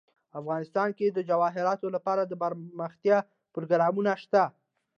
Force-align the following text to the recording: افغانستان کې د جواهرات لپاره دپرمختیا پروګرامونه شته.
افغانستان 0.39 0.89
کې 0.97 1.07
د 1.11 1.19
جواهرات 1.29 1.79
لپاره 1.95 2.21
دپرمختیا 2.31 3.17
پروګرامونه 3.53 4.11
شته. 4.23 4.43